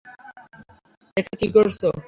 [1.17, 1.79] এখানে কি করছ?